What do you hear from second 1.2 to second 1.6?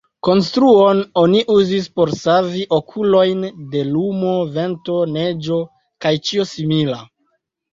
oni